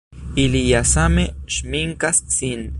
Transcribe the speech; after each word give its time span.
Ili 0.43 0.61
ja 0.69 0.81
same 0.93 1.27
ŝminkas 1.59 2.25
sin! 2.41 2.69